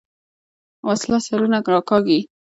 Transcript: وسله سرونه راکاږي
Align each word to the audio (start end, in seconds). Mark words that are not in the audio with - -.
وسله 0.87 1.17
سرونه 1.27 1.57
راکاږي 1.73 2.19